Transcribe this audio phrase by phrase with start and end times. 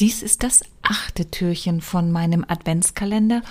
[0.00, 3.42] Dies ist das achte Türchen von meinem Adventskalender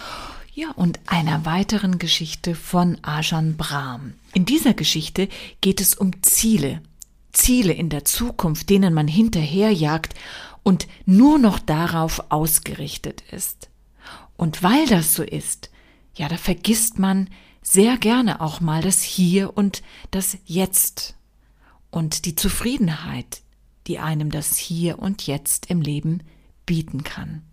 [0.54, 4.13] ja, und einer weiteren Geschichte von Ajan Brahm.
[4.33, 5.29] In dieser Geschichte
[5.61, 6.82] geht es um Ziele.
[7.32, 10.14] Ziele in der Zukunft, denen man hinterherjagt
[10.61, 13.70] und nur noch darauf ausgerichtet ist.
[14.36, 15.71] Und weil das so ist,
[16.16, 17.30] ja, da vergisst man
[17.62, 19.82] sehr gerne auch mal das Hier und
[20.12, 21.16] das Jetzt
[21.89, 23.41] und die Zufriedenheit,
[23.88, 26.21] die einem das Hier und Jetzt im Leben
[26.66, 27.43] bieten kann.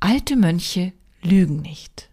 [0.00, 2.03] Alte Mönche lügen nicht.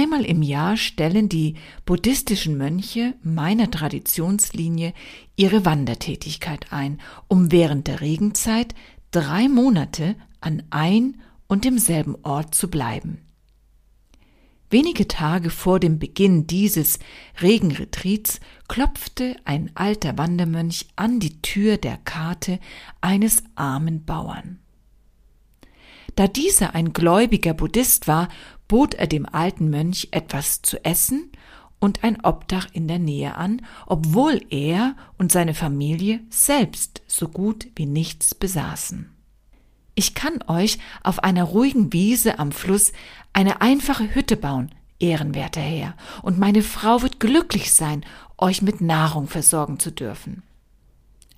[0.00, 4.92] Einmal im Jahr stellen die buddhistischen Mönche meiner Traditionslinie
[5.34, 8.76] ihre Wandertätigkeit ein, um während der Regenzeit
[9.10, 13.22] drei Monate an ein und demselben Ort zu bleiben.
[14.70, 17.00] Wenige Tage vor dem Beginn dieses
[17.42, 22.60] Regenretreats klopfte ein alter Wandermönch an die Tür der Karte
[23.00, 24.60] eines armen Bauern.
[26.18, 28.28] Da dieser ein gläubiger Buddhist war,
[28.66, 31.30] bot er dem alten Mönch etwas zu essen
[31.78, 37.68] und ein Obdach in der Nähe an, obwohl er und seine Familie selbst so gut
[37.76, 39.14] wie nichts besaßen.
[39.94, 42.90] Ich kann euch auf einer ruhigen Wiese am Fluss
[43.32, 48.04] eine einfache Hütte bauen, ehrenwerter Herr, und meine Frau wird glücklich sein,
[48.38, 50.42] euch mit Nahrung versorgen zu dürfen.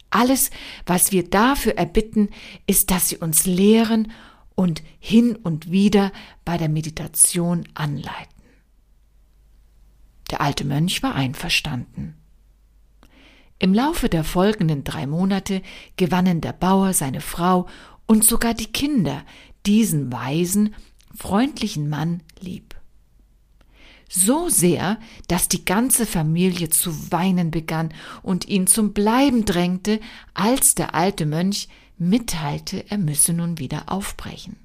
[0.09, 0.51] Alles,
[0.87, 2.31] was wir dafür erbitten,
[2.67, 4.11] ist, dass sie uns lehren
[4.61, 6.13] und hin und wieder
[6.45, 8.43] bei der Meditation anleiten.
[10.31, 12.15] Der alte Mönch war einverstanden.
[13.59, 15.63] Im Laufe der folgenden drei Monate
[15.97, 17.69] gewannen der Bauer, seine Frau
[18.05, 19.25] und sogar die Kinder
[19.65, 20.75] diesen weisen,
[21.17, 22.75] freundlichen Mann lieb.
[24.11, 30.01] So sehr, dass die ganze Familie zu weinen begann und ihn zum Bleiben drängte,
[30.35, 31.69] als der alte Mönch
[32.01, 34.57] mitteilte, er müsse nun wieder aufbrechen.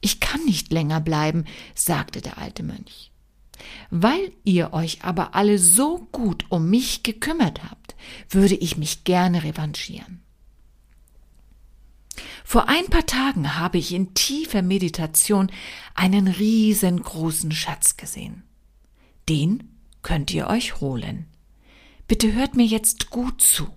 [0.00, 1.44] Ich kann nicht länger bleiben,
[1.74, 3.10] sagte der alte Mönch.
[3.90, 7.96] Weil ihr euch aber alle so gut um mich gekümmert habt,
[8.30, 10.22] würde ich mich gerne revanchieren.
[12.44, 15.50] Vor ein paar Tagen habe ich in tiefer Meditation
[15.94, 18.44] einen riesengroßen Schatz gesehen.
[19.28, 21.26] Den könnt ihr euch holen.
[22.06, 23.68] Bitte hört mir jetzt gut zu.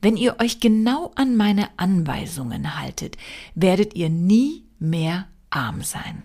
[0.00, 3.16] Wenn ihr euch genau an meine Anweisungen haltet,
[3.54, 6.22] werdet ihr nie mehr arm sein.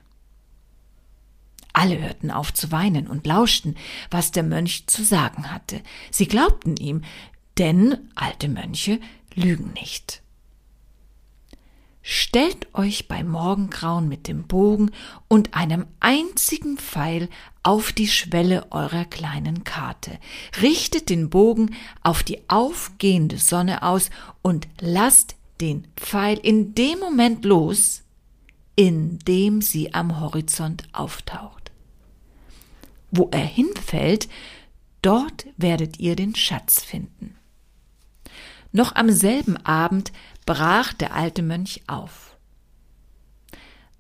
[1.74, 3.76] Alle hörten auf zu weinen und lauschten,
[4.10, 5.82] was der Mönch zu sagen hatte.
[6.10, 7.02] Sie glaubten ihm,
[7.58, 9.00] denn alte Mönche
[9.36, 10.22] lügen nicht.
[12.04, 14.92] Stellt euch bei Morgengrauen mit dem Bogen
[15.28, 17.30] und einem einzigen Pfeil
[17.62, 20.18] auf die Schwelle eurer kleinen Karte.
[20.62, 24.10] Richtet den Bogen auf die aufgehende Sonne aus
[24.42, 28.02] und lasst den Pfeil in dem Moment los,
[28.76, 31.72] in dem sie am Horizont auftaucht.
[33.12, 34.28] Wo er hinfällt,
[35.04, 37.36] dort werdet ihr den Schatz finden.
[38.72, 40.12] Noch am selben Abend
[40.46, 42.38] brach der alte Mönch auf.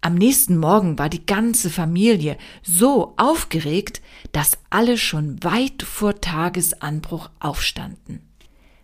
[0.03, 7.29] Am nächsten Morgen war die ganze Familie so aufgeregt, dass alle schon weit vor Tagesanbruch
[7.39, 8.27] aufstanden.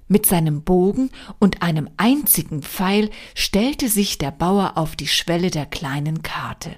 [0.07, 1.09] Mit seinem Bogen
[1.39, 6.75] und einem einzigen Pfeil stellte sich der Bauer auf die Schwelle der kleinen Karte.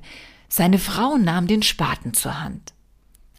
[0.48, 2.74] Seine Frau nahm den Spaten zur Hand.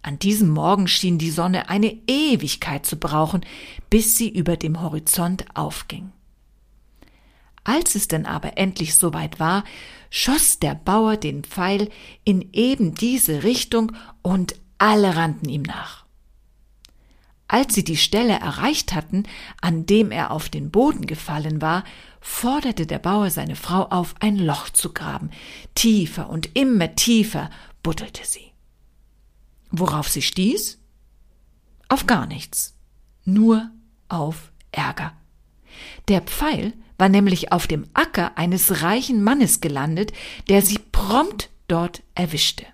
[0.03, 3.41] An diesem Morgen schien die Sonne eine Ewigkeit zu brauchen,
[3.89, 6.13] bis sie über dem Horizont aufging.
[7.65, 9.65] Als es denn aber endlich soweit war,
[10.09, 11.91] schoss der Bauer den Pfeil
[12.25, 16.05] in eben diese Richtung und alle rannten ihm nach.
[17.53, 19.25] Als sie die Stelle erreicht hatten,
[19.61, 21.83] an dem er auf den Boden gefallen war,
[22.21, 25.31] forderte der Bauer seine Frau auf, ein Loch zu graben.
[25.75, 27.51] Tiefer und immer tiefer
[27.83, 28.53] buddelte sie.
[29.73, 30.79] Worauf sie stieß?
[31.89, 32.77] Auf gar nichts.
[33.25, 33.71] Nur
[34.09, 35.13] auf Ärger.
[36.07, 40.13] Der Pfeil war nämlich auf dem Acker eines reichen Mannes gelandet,
[40.49, 42.67] der sie prompt dort erwischte.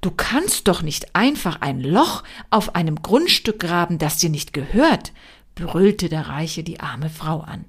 [0.00, 5.12] Du kannst doch nicht einfach ein Loch auf einem Grundstück graben, das dir nicht gehört,
[5.54, 7.64] brüllte der Reiche die arme Frau an.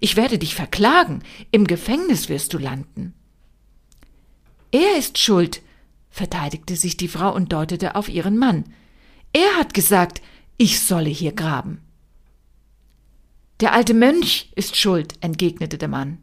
[0.00, 3.14] Ich werde dich verklagen, im Gefängnis wirst du landen.
[4.70, 5.62] Er ist schuld,
[6.10, 8.64] verteidigte sich die Frau und deutete auf ihren Mann.
[9.32, 10.20] Er hat gesagt,
[10.56, 11.80] ich solle hier graben.
[13.60, 16.18] Der alte Mönch ist schuld, entgegnete der Mann.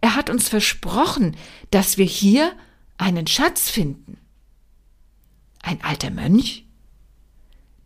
[0.00, 1.36] Er hat uns versprochen,
[1.70, 2.52] dass wir hier
[2.96, 4.18] einen Schatz finden.
[5.62, 6.64] Ein alter Mönch?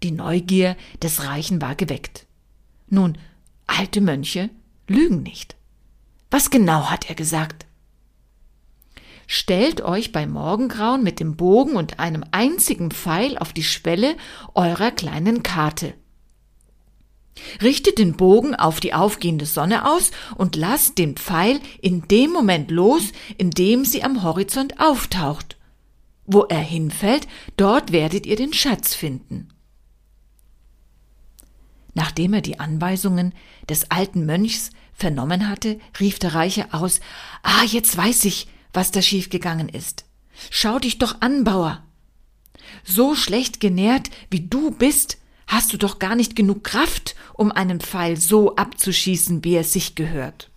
[0.03, 2.27] Die Neugier des Reichen war geweckt.
[2.89, 3.19] Nun,
[3.67, 4.51] alte Mönche
[4.87, 5.57] lügen nicht.
[6.31, 7.67] Was genau hat er gesagt?
[9.27, 14.17] Stellt euch bei Morgengrauen mit dem Bogen und einem einzigen Pfeil auf die Schwelle
[14.55, 15.95] eurer kleinen Karte.
[17.63, 22.71] Richtet den Bogen auf die aufgehende Sonne aus und lasst den Pfeil in dem Moment
[22.71, 25.57] los, in dem sie am Horizont auftaucht.
[26.27, 27.27] Wo er hinfällt,
[27.57, 29.49] dort werdet ihr den Schatz finden.
[31.95, 33.35] Nachdem er die Anweisungen
[33.69, 37.01] des alten Mönchs vernommen hatte, rief der Reiche aus
[37.43, 40.05] Ah, jetzt weiß ich, was da schiefgegangen ist.
[40.51, 41.83] Schau dich doch an, Bauer.
[42.85, 45.19] So schlecht genährt wie du bist,
[45.51, 49.97] hast du doch gar nicht genug Kraft, um einen Pfeil so abzuschießen, wie es sich
[49.97, 50.49] gehört.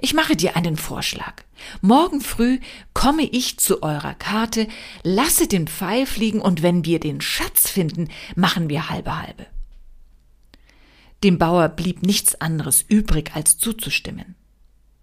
[0.00, 1.44] Ich mache dir einen Vorschlag.
[1.82, 2.58] Morgen früh
[2.94, 4.66] komme ich zu eurer Karte,
[5.02, 9.46] lasse den Pfeil fliegen und wenn wir den Schatz finden, machen wir halbe halbe.
[11.22, 14.36] Dem Bauer blieb nichts anderes übrig, als zuzustimmen.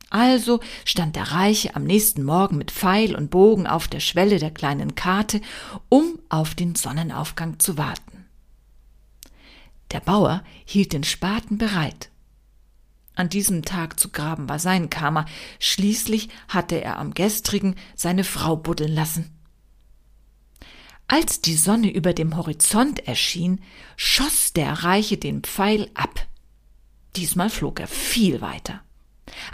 [0.09, 4.51] Also stand der Reiche am nächsten Morgen mit Pfeil und Bogen auf der Schwelle der
[4.51, 5.41] kleinen Karte,
[5.89, 8.24] um auf den Sonnenaufgang zu warten.
[9.91, 12.09] Der Bauer hielt den Spaten bereit.
[13.15, 15.25] An diesem Tag zu graben war sein Kammer,
[15.59, 19.31] schließlich hatte er am gestrigen seine Frau buddeln lassen.
[21.07, 23.61] Als die Sonne über dem Horizont erschien,
[23.95, 26.27] schoss der Reiche den Pfeil ab.
[27.15, 28.81] Diesmal flog er viel weiter.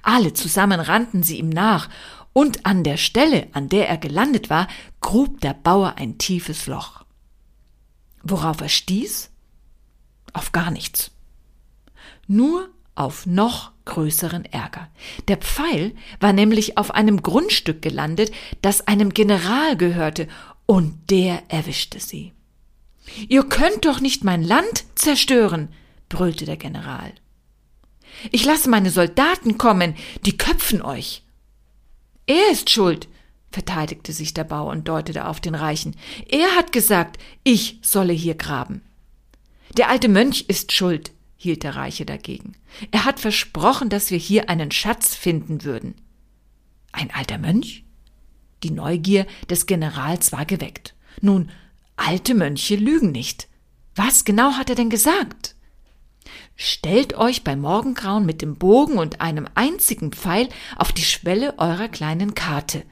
[0.01, 1.89] Alle zusammen rannten sie ihm nach,
[2.33, 4.67] und an der Stelle, an der er gelandet war,
[5.01, 7.03] grub der Bauer ein tiefes Loch.
[8.23, 9.30] Worauf er stieß?
[10.33, 11.11] Auf gar nichts.
[12.27, 14.89] Nur auf noch größeren Ärger.
[15.27, 18.31] Der Pfeil war nämlich auf einem Grundstück gelandet,
[18.61, 20.27] das einem General gehörte
[20.65, 22.33] und der erwischte sie.
[23.27, 25.69] Ihr könnt doch nicht mein Land zerstören,
[26.09, 27.11] brüllte der General.
[28.31, 29.95] Ich lasse meine Soldaten kommen,
[30.25, 31.23] die köpfen euch.
[32.27, 33.07] Er ist schuld,
[33.51, 35.95] verteidigte sich der Bauer und deutete auf den Reichen.
[36.29, 38.81] Er hat gesagt, ich solle hier graben.
[39.77, 42.55] Der alte Mönch ist schuld, hielt der Reiche dagegen.
[42.91, 45.95] Er hat versprochen, dass wir hier einen Schatz finden würden.
[46.91, 47.85] Ein alter Mönch?
[48.63, 50.93] Die Neugier des Generals war geweckt.
[51.21, 51.49] Nun,
[51.95, 53.47] alte Mönche lügen nicht.
[53.95, 55.55] Was genau hat er denn gesagt?
[56.55, 61.87] Stellt euch bei Morgengrauen mit dem Bogen und einem einzigen Pfeil auf die Schwelle eurer
[61.87, 62.83] kleinen Karte.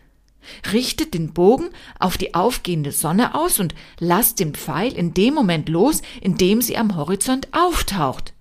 [0.71, 1.69] Richtet den Bogen
[2.00, 6.62] auf die aufgehende Sonne aus und lasst den Pfeil in dem Moment los, in dem
[6.62, 8.33] sie am Horizont auftaucht.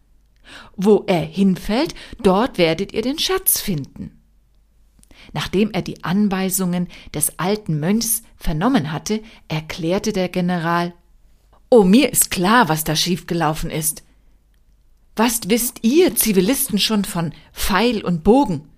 [0.76, 4.18] Wo er hinfällt, dort werdet ihr den Schatz finden.
[5.32, 10.94] Nachdem er die Anweisungen des alten Mönchs vernommen hatte, erklärte der General
[11.70, 14.02] Oh, mir ist klar, was da schiefgelaufen ist.
[15.16, 18.70] Was wisst ihr Zivilisten schon von Pfeil und Bogen?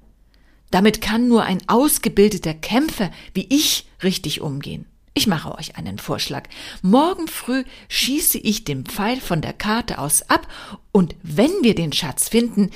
[0.70, 4.87] Damit kann nur ein ausgebildeter Kämpfer wie ich richtig umgehen.
[5.14, 6.49] Ich mache euch einen Vorschlag.
[6.82, 10.46] Morgen früh schieße ich den Pfeil von der Karte aus ab
[10.93, 12.71] und wenn wir den Schatz finden,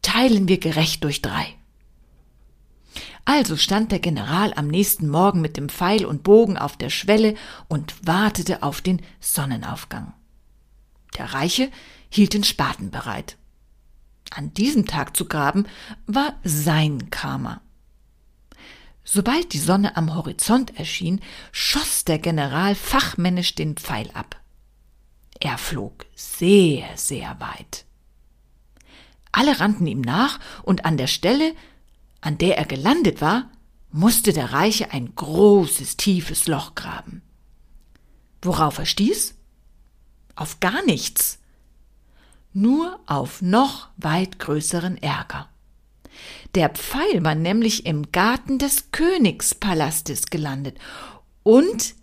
[0.00, 1.54] teilen wir gerecht durch drei.
[3.24, 7.34] Also stand der General am nächsten Morgen mit dem Pfeil und Bogen auf der Schwelle
[7.68, 10.14] und wartete auf den Sonnenaufgang.
[11.18, 11.70] Der Reiche
[12.08, 13.36] hielt den Spaten bereit.
[14.30, 15.66] An diesem Tag zu graben
[16.06, 17.60] war sein Karma.
[19.04, 21.20] Sobald die Sonne am Horizont erschien,
[21.50, 24.40] schoss der General fachmännisch den Pfeil ab.
[25.40, 27.86] Er flog sehr, sehr weit.
[29.32, 31.54] Alle rannten ihm nach, und an der Stelle,
[32.20, 33.50] an der er gelandet war,
[33.90, 37.22] musste der Reiche ein großes, tiefes Loch graben.
[38.42, 39.34] Worauf er stieß?
[40.36, 41.39] Auf gar nichts.
[42.52, 45.48] Nur auf noch weit größeren Ärger.
[46.54, 50.76] Der Pfeil war nämlich im Garten des Königspalastes gelandet
[51.44, 51.94] und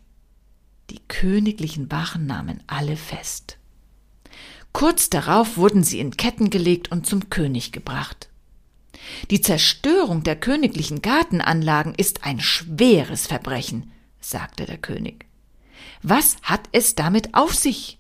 [0.89, 3.57] die königlichen Wachen nahmen alle fest.
[4.71, 8.29] Kurz darauf wurden sie in Ketten gelegt und zum König gebracht.
[9.29, 15.25] Die Zerstörung der königlichen Gartenanlagen ist ein schweres Verbrechen, sagte der König.
[16.03, 17.99] Was hat es damit auf sich?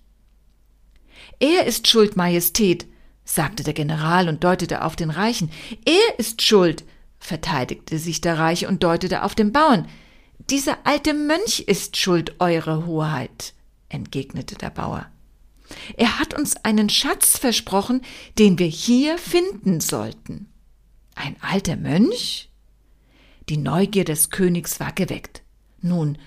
[1.39, 2.87] Er ist schuld, Majestät,
[3.23, 5.51] sagte der General und deutete auf den Reichen.
[5.85, 6.83] Er ist schuld,
[7.19, 9.87] verteidigte sich der Reiche und deutete auf den Bauern.
[10.49, 13.53] Dieser alte Mönch ist schuld, Eure Hoheit.
[13.89, 15.07] entgegnete der Bauer.
[15.97, 18.01] Er hat uns einen Schatz versprochen,
[18.37, 20.47] den wir hier finden sollten.
[21.15, 22.49] Ein alter Mönch?
[23.49, 25.41] Die Neugier des Königs war geweckt.
[25.81, 26.17] Nun,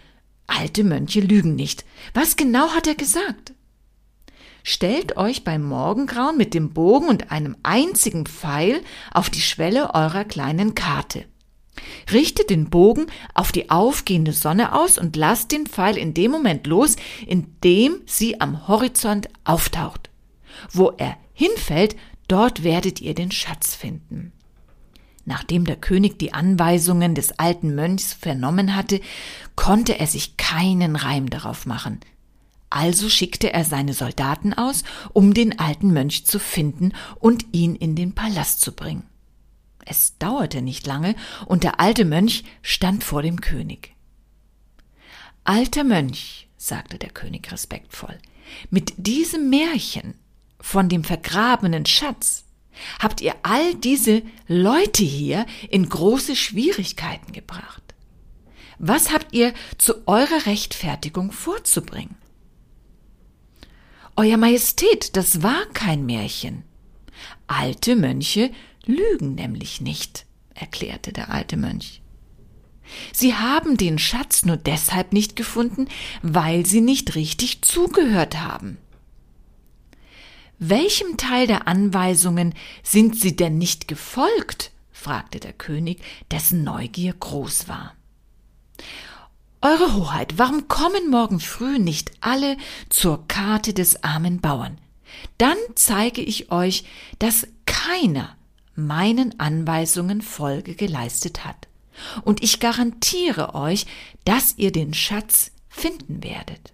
[0.46, 1.84] alte Mönche lügen nicht.
[2.12, 3.54] Was genau hat er gesagt?
[4.62, 10.24] Stellt euch beim Morgengrauen mit dem Bogen und einem einzigen Pfeil auf die Schwelle eurer
[10.24, 11.24] kleinen Karte.
[12.12, 16.66] Richtet den Bogen auf die aufgehende Sonne aus und lasst den Pfeil in dem Moment
[16.66, 20.10] los, in dem sie am Horizont auftaucht.
[20.72, 21.96] Wo er hinfällt,
[22.28, 24.32] dort werdet ihr den Schatz finden.
[25.24, 29.00] Nachdem der König die Anweisungen des alten Mönchs vernommen hatte,
[29.54, 32.00] konnte er sich keinen Reim darauf machen.
[32.70, 37.96] Also schickte er seine Soldaten aus, um den alten Mönch zu finden und ihn in
[37.96, 39.02] den Palast zu bringen.
[39.84, 43.94] Es dauerte nicht lange, und der alte Mönch stand vor dem König.
[45.42, 48.16] Alter Mönch, sagte der König respektvoll,
[48.70, 50.14] mit diesem Märchen
[50.60, 52.44] von dem vergrabenen Schatz
[53.00, 57.82] habt ihr all diese Leute hier in große Schwierigkeiten gebracht.
[58.78, 62.19] Was habt ihr zu eurer Rechtfertigung vorzubringen?
[64.22, 66.62] Euer Majestät, das war kein Märchen.
[67.46, 68.50] Alte Mönche
[68.84, 72.02] lügen nämlich nicht, erklärte der alte Mönch.
[73.14, 75.88] Sie haben den Schatz nur deshalb nicht gefunden,
[76.20, 78.76] weil sie nicht richtig zugehört haben.
[80.58, 84.70] Welchem Teil der Anweisungen sind sie denn nicht gefolgt?
[84.92, 87.94] fragte der König, dessen Neugier groß war.
[89.62, 92.56] Eure Hoheit, warum kommen morgen früh nicht alle
[92.88, 94.78] zur Karte des armen Bauern?
[95.36, 96.84] Dann zeige ich euch,
[97.18, 98.38] dass keiner
[98.74, 101.68] meinen Anweisungen Folge geleistet hat.
[102.24, 103.84] Und ich garantiere euch,
[104.24, 106.72] dass ihr den Schatz finden werdet.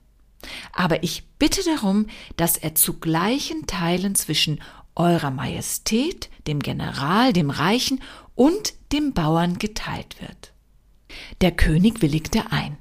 [0.72, 4.60] Aber ich bitte darum, dass er zu gleichen Teilen zwischen
[4.94, 8.00] Eurer Majestät, dem General, dem Reichen
[8.36, 10.52] und dem Bauern geteilt wird.
[11.40, 12.76] Der König willigte ein.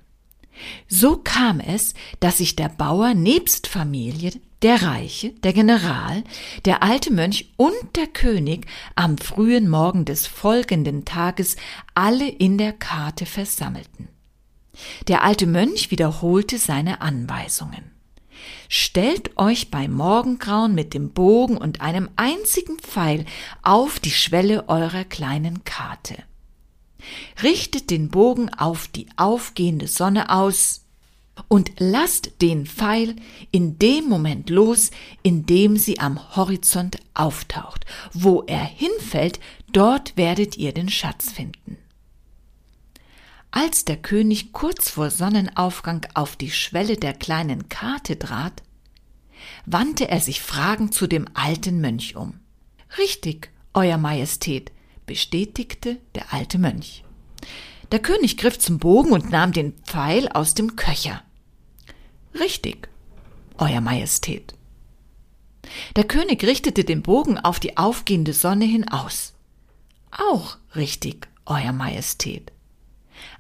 [0.88, 6.24] So kam es, dass sich der Bauer nebst Familie, der Reiche, der General,
[6.64, 8.66] der alte Mönch und der König
[8.96, 11.58] am frühen Morgen des folgenden Tages
[11.94, 14.08] alle in der Karte versammelten.
[15.08, 17.92] Der alte Mönch wiederholte seine Anweisungen.
[18.68, 23.26] Stellt euch bei Morgengrauen mit dem Bogen und einem einzigen Pfeil
[23.62, 26.16] auf die Schwelle eurer kleinen Karte.
[27.44, 30.86] Richtet den Bogen auf die aufgehende Sonne aus
[31.48, 33.16] und lasst den Pfeil
[33.52, 37.86] in dem Moment los, in dem sie am Horizont auftaucht.
[38.14, 39.40] Wo er hinfällt,
[39.72, 41.78] dort werdet ihr den Schatz finden.
[43.52, 48.64] Als der König kurz vor Sonnenaufgang auf die Schwelle der kleinen Karte trat,
[49.66, 52.40] wandte er sich fragend zu dem alten Mönch um.
[52.98, 54.72] Richtig, Euer Majestät,
[55.06, 57.04] bestätigte der alte Mönch.
[57.92, 61.22] Der König griff zum Bogen und nahm den Pfeil aus dem Köcher.
[62.40, 62.90] Richtig,
[63.58, 64.54] Euer Majestät.
[65.96, 69.34] Der König richtete den Bogen auf die aufgehende Sonne hin aus.
[70.12, 72.52] Auch richtig, Euer Majestät.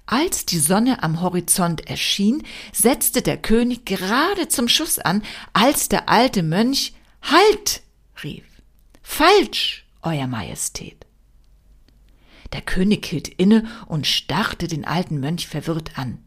[0.05, 6.09] Als die Sonne am Horizont erschien, setzte der König gerade zum Schuss an, als der
[6.09, 6.93] alte Mönch
[7.23, 7.81] Halt
[8.23, 8.45] rief.
[9.01, 11.04] Falsch, Euer Majestät.
[12.53, 16.19] Der König hielt inne und starrte den alten Mönch verwirrt an.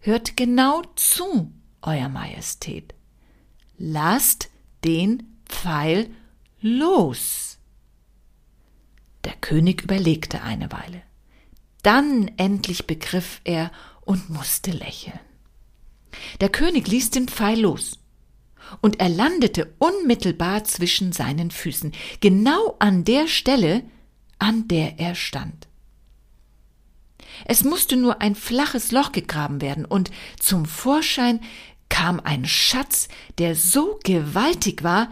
[0.00, 2.94] Hört genau zu, Euer Majestät.
[3.76, 4.50] Lasst
[4.84, 6.10] den Pfeil
[6.60, 7.58] los.
[9.24, 11.02] Der König überlegte eine Weile.
[11.82, 13.70] Dann endlich begriff er
[14.00, 15.20] und musste lächeln.
[16.40, 17.98] Der König ließ den Pfeil los,
[18.80, 23.82] und er landete unmittelbar zwischen seinen Füßen, genau an der Stelle,
[24.38, 25.68] an der er stand.
[27.44, 31.40] Es musste nur ein flaches Loch gegraben werden, und zum Vorschein
[31.88, 35.10] kam ein Schatz, der so gewaltig war,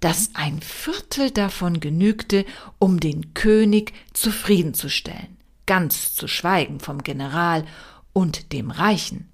[0.00, 2.44] dass ein Viertel davon genügte,
[2.78, 7.64] um den König zufriedenzustellen, ganz zu schweigen vom General
[8.12, 9.28] und dem Reichen.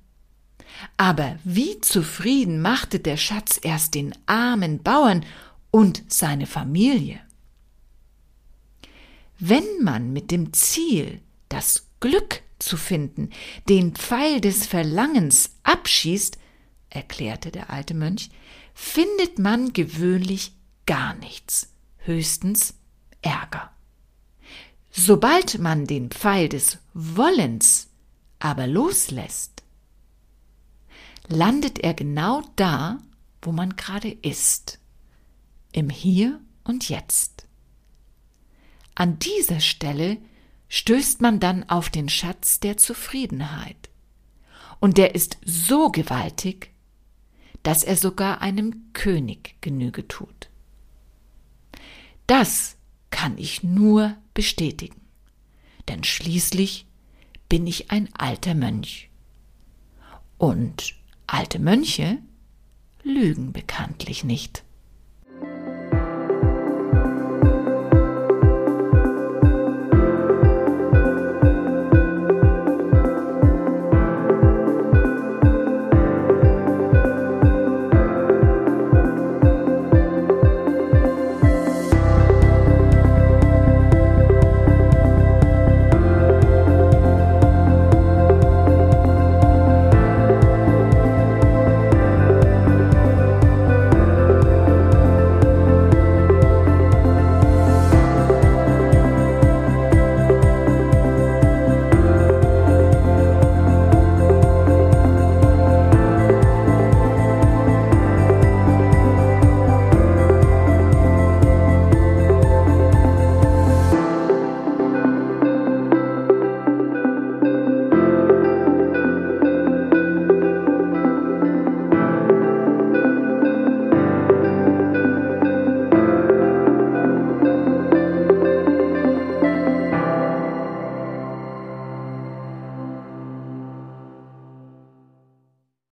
[0.97, 5.25] Aber wie zufrieden machte der Schatz erst den armen Bauern
[5.71, 7.21] und seine Familie.
[9.45, 13.31] Wenn man mit dem Ziel, das Glück zu finden,
[13.69, 16.39] den Pfeil des Verlangens abschießt,
[16.91, 18.31] erklärte der alte Mönch,
[18.73, 20.53] findet man gewöhnlich
[20.87, 22.75] gar nichts, höchstens
[23.21, 23.73] Ärger.
[24.93, 27.89] Sobald man den Pfeil des Wollens
[28.39, 29.65] aber loslässt,
[31.27, 33.01] landet er genau da,
[33.43, 34.79] wo man gerade ist,
[35.73, 37.32] im Hier und Jetzt.
[38.95, 40.19] An dieser Stelle
[40.69, 43.91] stößt man dann auf den Schatz der Zufriedenheit.
[44.81, 46.73] Und der ist so gewaltig,
[47.63, 50.51] dass er sogar einem König Genüge tut.
[52.27, 52.77] Das
[53.11, 55.01] kann ich nur bestätigen,
[55.89, 56.87] denn schließlich
[57.49, 59.11] bin ich ein alter Mönch.
[60.39, 60.95] Und
[61.27, 62.19] alte Mönche
[63.05, 64.65] lügen bekanntlich nicht.